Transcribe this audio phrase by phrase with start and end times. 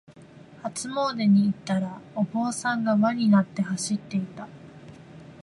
[0.63, 4.47] 初詣に行ったら、お坊さんが輪になって走っていた。